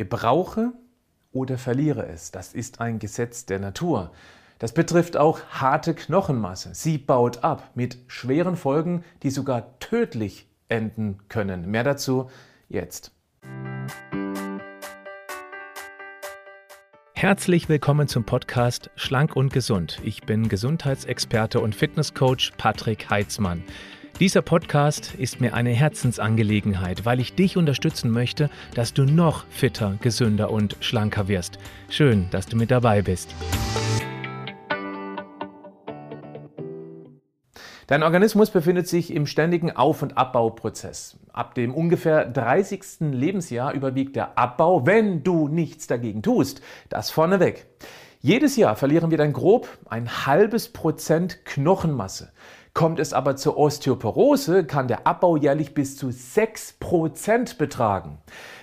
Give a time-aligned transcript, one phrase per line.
[0.00, 0.72] Gebrauche
[1.30, 2.30] oder verliere es.
[2.30, 4.12] Das ist ein Gesetz der Natur.
[4.58, 6.70] Das betrifft auch harte Knochenmasse.
[6.72, 11.70] Sie baut ab mit schweren Folgen, die sogar tödlich enden können.
[11.70, 12.30] Mehr dazu
[12.70, 13.12] jetzt.
[17.12, 20.00] Herzlich willkommen zum Podcast Schlank und Gesund.
[20.02, 23.64] Ich bin Gesundheitsexperte und Fitnesscoach Patrick Heitzmann.
[24.20, 29.96] Dieser Podcast ist mir eine Herzensangelegenheit, weil ich dich unterstützen möchte, dass du noch fitter,
[30.02, 31.58] gesünder und schlanker wirst.
[31.88, 33.34] Schön, dass du mit dabei bist.
[37.86, 41.16] Dein Organismus befindet sich im ständigen Auf- und Abbauprozess.
[41.32, 43.12] Ab dem ungefähr 30.
[43.12, 46.60] Lebensjahr überwiegt der Abbau, wenn du nichts dagegen tust.
[46.90, 47.68] Das vorneweg.
[48.20, 52.30] Jedes Jahr verlieren wir dann grob ein halbes Prozent Knochenmasse.
[52.80, 58.16] Kommt es aber zur Osteoporose, kann der Abbau jährlich bis zu 6% betragen.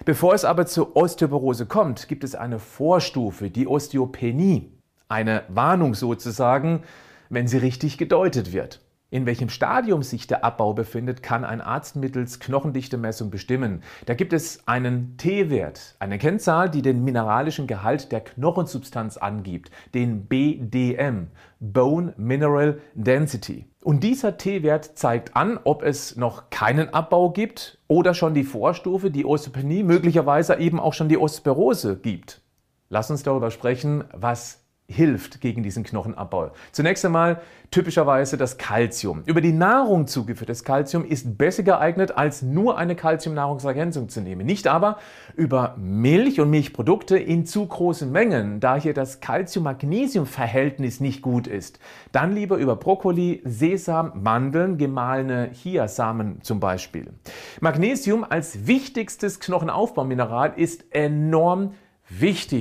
[0.06, 4.72] Bevor es aber zur Osteoporose kommt, gibt es eine Vorstufe, die Osteopenie.
[5.08, 6.82] Eine Warnung sozusagen,
[7.30, 8.82] wenn sie richtig gedeutet wird.
[9.09, 13.81] In welchem Stadium sich der Abbau befindet, kann ein Arzt mittels Knochendichtemessung bestimmen.
[14.05, 20.25] Da gibt es einen T-Wert, eine Kennzahl, die den mineralischen Gehalt der Knochensubstanz angibt, den
[20.25, 21.28] BDM,
[21.61, 23.66] Bone Mineral Density.
[23.81, 29.09] Und dieser T-Wert zeigt an, ob es noch keinen Abbau gibt oder schon die Vorstufe,
[29.09, 32.41] die Osteopenie, möglicherweise eben auch schon die Osteoporose gibt.
[32.89, 36.52] Lass uns darüber sprechen, was hilft gegen diesen Knochenabbau?
[36.72, 39.24] Zunächst einmal typischerweise das Kalzium.
[39.26, 44.46] Über die Nahrung zugeführtes Kalzium ist besser geeignet, als nur eine Kalziumnahrungsergänzung zu nehmen.
[44.46, 44.98] Nicht aber
[45.36, 51.80] über Milch und Milchprodukte in zu großen Mengen, da hier das Kalzium-Magnesium-Verhältnis nicht gut ist.
[52.14, 57.12] Dann lieber über Brokkoli, Sesam, Mandeln, gemahlene Chiasamen zum Beispiel.
[57.60, 61.87] Magnesium als wichtigstes Knochenaufbaumineral ist enorm wichtig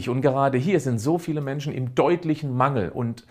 [0.08, 3.25] und gerade hier sind so viele Menschen im deutlichen Mangel und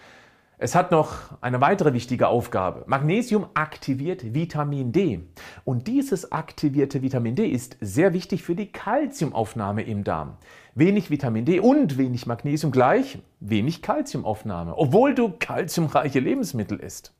[0.58, 2.86] es hat noch eine weitere wichtige Aufgabe.
[2.88, 5.20] Magnesium aktiviert Vitamin D.
[5.66, 10.38] Und dieses aktivierte Vitamin D ist sehr wichtig für die Kalziumaufnahme im Darm.
[10.74, 17.14] Wenig Vitamin D und wenig Magnesium gleich wenig Kalziumaufnahme, obwohl du kalziumreiche Lebensmittel isst.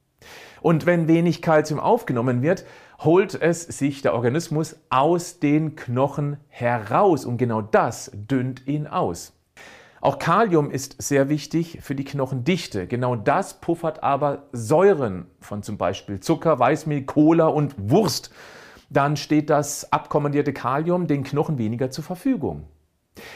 [0.66, 2.66] Und wenn wenig Kalzium aufgenommen wird,
[2.98, 9.34] holt es sich der Organismus aus den Knochen heraus und genau das dünnt ihn aus.
[10.02, 12.88] Auch Kalium ist sehr wichtig für die Knochendichte.
[12.88, 18.34] Genau das puffert aber Säuren von zum Beispiel Zucker, Weißmehl, Cola und Wurst.
[18.90, 22.64] Dann steht das abkommandierte Kalium den Knochen weniger zur Verfügung.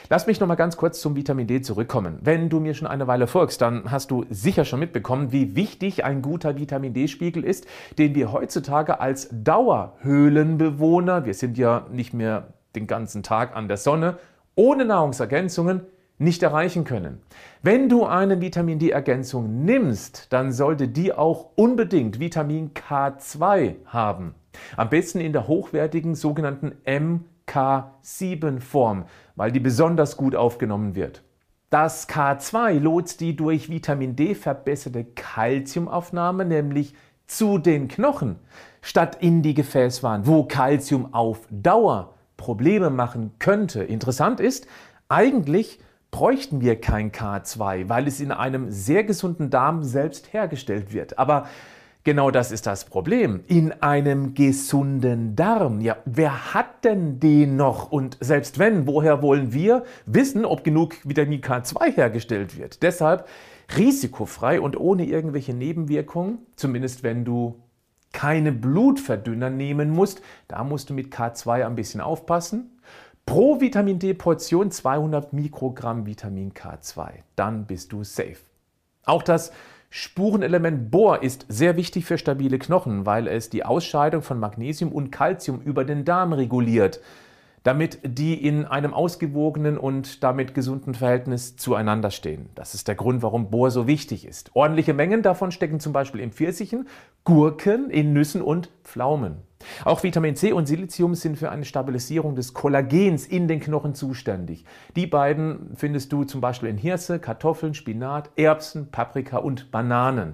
[0.10, 2.20] Lass mich noch mal ganz kurz zum Vitamin D zurückkommen.
[2.22, 6.04] Wenn du mir schon eine Weile folgst, dann hast du sicher schon mitbekommen, wie wichtig
[6.04, 7.66] ein guter Vitamin D-Spiegel ist,
[7.98, 13.78] den wir heutzutage als Dauerhöhlenbewohner, wir sind ja nicht mehr den ganzen Tag an der
[13.78, 14.18] Sonne,
[14.56, 15.82] ohne Nahrungsergänzungen
[16.18, 17.22] nicht erreichen können.
[17.64, 24.36] Wenn du eine Vitamin D-Ergänzung nimmst, dann sollte die auch unbedingt Vitamin K2 haben.
[24.76, 26.74] Am besten in der hochwertigen sogenannten
[27.50, 29.06] MK7-Form
[29.40, 31.24] weil die besonders gut aufgenommen wird.
[31.70, 36.94] Das K2 lotst die durch Vitamin D verbesserte Kalziumaufnahme nämlich
[37.26, 38.36] zu den Knochen
[38.82, 43.82] statt in die Gefäßwand, wo Kalzium auf Dauer Probleme machen könnte.
[43.82, 44.68] Interessant ist,
[45.08, 45.80] eigentlich
[46.12, 51.18] bräuchten wir kein K2, weil es in einem sehr gesunden Darm selbst hergestellt wird.
[51.18, 51.48] Aber
[52.06, 53.44] Genau das ist das Problem.
[53.48, 55.82] In einem gesunden Darm.
[55.82, 57.92] Ja, wer hat denn den noch?
[57.92, 62.84] Und selbst wenn, woher wollen wir wissen, ob genug Vitamin K2 hergestellt wird?
[62.84, 63.28] Deshalb
[63.78, 67.62] risikofrei und ohne irgendwelche Nebenwirkungen, zumindest wenn du
[68.14, 72.80] keine Blutverdünner nehmen musst, da musst du mit K2 ein bisschen aufpassen.
[73.26, 77.10] Pro Vitamin D Portion 200 Mikrogramm Vitamin K2.
[77.36, 78.38] Dann bist du safe.
[79.06, 79.52] Auch das
[79.92, 85.12] Spurenelement Bohr ist sehr wichtig für stabile Knochen, weil es die Ausscheidung von Magnesium und
[85.12, 87.00] Calcium über den Darm reguliert,
[87.70, 92.50] damit die in einem ausgewogenen und damit gesunden Verhältnis zueinander stehen.
[92.56, 94.50] Das ist der Grund, warum Bohr so wichtig ist.
[94.56, 96.88] Ordentliche Mengen davon stecken zum Beispiel in Pfirsichen,
[97.26, 99.36] Gurken, in Nüssen und Pflaumen.
[99.86, 104.66] Auch Vitamin C und Silizium sind für eine Stabilisierung des Kollagens in den Knochen zuständig.
[104.96, 110.34] Die beiden findest du zum Beispiel in Hirse, Kartoffeln, Spinat, Erbsen, Paprika und Bananen.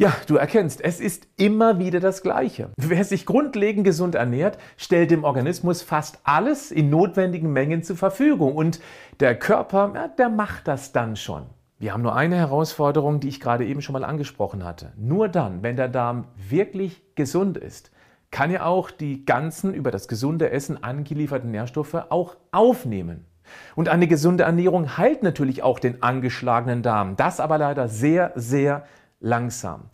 [0.00, 2.70] Ja, du erkennst, es ist immer wieder das Gleiche.
[2.76, 8.54] Wer sich grundlegend gesund ernährt, stellt dem Organismus fast alles in notwendigen Mengen zur Verfügung.
[8.54, 8.78] Und
[9.18, 11.46] der Körper, ja, der macht das dann schon.
[11.80, 14.92] Wir haben nur eine Herausforderung, die ich gerade eben schon mal angesprochen hatte.
[14.96, 17.90] Nur dann, wenn der Darm wirklich gesund ist,
[18.30, 23.24] kann er auch die ganzen über das gesunde Essen angelieferten Nährstoffe auch aufnehmen.
[23.74, 27.16] Und eine gesunde Ernährung heilt natürlich auch den angeschlagenen Darm.
[27.16, 28.84] Das aber leider sehr, sehr
[29.20, 29.88] langsam.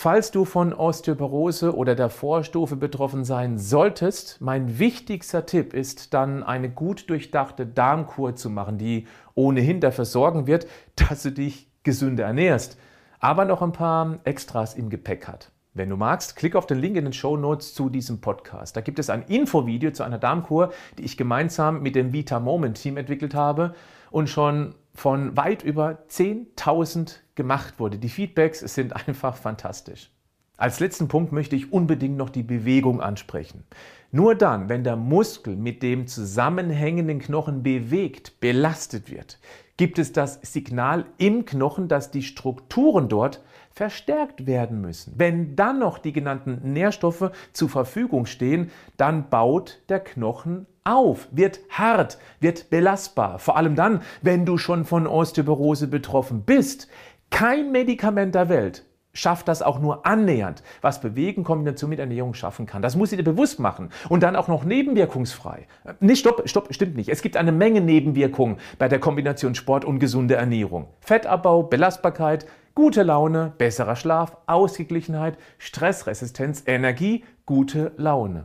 [0.00, 6.44] Falls du von Osteoporose oder der Vorstufe betroffen sein solltest, mein wichtigster Tipp ist dann
[6.44, 12.24] eine gut durchdachte Darmkur zu machen, die ohnehin dafür sorgen wird, dass du dich gesünder
[12.24, 12.78] ernährst,
[13.18, 15.50] aber noch ein paar Extras im Gepäck hat.
[15.74, 18.76] Wenn du magst, klick auf den Link in den Show Notes zu diesem Podcast.
[18.76, 22.80] Da gibt es ein Infovideo zu einer Darmkur, die ich gemeinsam mit dem Vita Moment
[22.80, 23.74] Team entwickelt habe
[24.10, 27.98] und schon von weit über 10.000 gemacht wurde.
[27.98, 30.10] Die Feedbacks sind einfach fantastisch.
[30.56, 33.62] Als letzten Punkt möchte ich unbedingt noch die Bewegung ansprechen.
[34.10, 39.38] Nur dann, wenn der Muskel mit dem zusammenhängenden Knochen bewegt, belastet wird,
[39.76, 43.40] gibt es das Signal im Knochen, dass die Strukturen dort
[43.78, 45.14] verstärkt werden müssen.
[45.16, 51.60] Wenn dann noch die genannten Nährstoffe zur Verfügung stehen, dann baut der Knochen auf, wird
[51.70, 53.38] hart, wird belastbar.
[53.38, 56.88] Vor allem dann, wenn du schon von Osteoporose betroffen bist.
[57.30, 58.84] Kein Medikament der Welt
[59.18, 62.82] schafft das auch nur annähernd, was Bewegen Kombination mit Ernährung schaffen kann.
[62.82, 65.66] Das muss dir bewusst machen und dann auch noch nebenwirkungsfrei.
[66.00, 67.08] Nicht, stopp, stopp, stimmt nicht.
[67.08, 70.86] Es gibt eine Menge Nebenwirkungen bei der Kombination Sport und gesunde Ernährung.
[71.00, 78.44] Fettabbau, Belastbarkeit, gute Laune, besserer Schlaf, Ausgeglichenheit, Stressresistenz, Energie, gute Laune.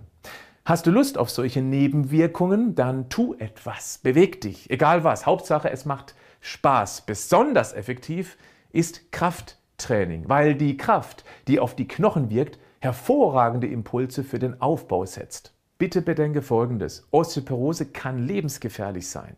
[0.65, 2.73] Hast du Lust auf solche Nebenwirkungen?
[2.73, 5.25] Dann tu etwas, beweg dich, egal was.
[5.25, 7.01] Hauptsache, es macht Spaß.
[7.01, 8.37] Besonders effektiv
[8.71, 14.61] ist Kraft Training, weil die Kraft, die auf die Knochen wirkt, hervorragende Impulse für den
[14.61, 15.53] Aufbau setzt.
[15.77, 17.07] Bitte bedenke Folgendes.
[17.11, 19.35] Osteoporose kann lebensgefährlich sein.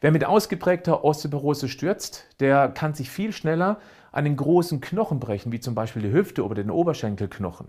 [0.00, 3.78] Wer mit ausgeprägter Osteoporose stürzt, der kann sich viel schneller
[4.12, 7.68] einen großen Knochen brechen, wie zum Beispiel die Hüfte oder den Oberschenkelknochen.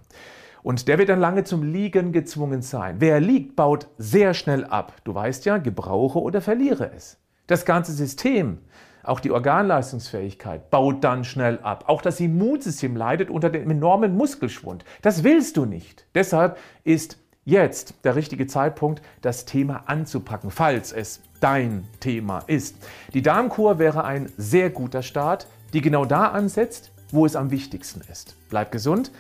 [0.64, 2.96] Und der wird dann lange zum Liegen gezwungen sein.
[3.00, 4.94] Wer liegt, baut sehr schnell ab.
[5.04, 7.18] Du weißt ja, gebrauche oder verliere es.
[7.48, 8.60] Das ganze System
[9.08, 11.86] auch die Organleistungsfähigkeit baut dann schnell ab.
[11.88, 14.84] Auch das Immunsystem leidet unter dem enormen Muskelschwund.
[15.02, 16.06] Das willst du nicht.
[16.14, 22.76] Deshalb ist jetzt der richtige Zeitpunkt, das Thema anzupacken, falls es dein Thema ist.
[23.14, 28.02] Die Darmkur wäre ein sehr guter Start, die genau da ansetzt, wo es am wichtigsten
[28.12, 28.36] ist.
[28.50, 29.12] Bleib gesund,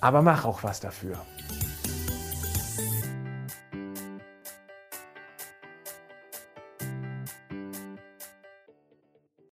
[0.00, 1.18] aber mach auch was dafür.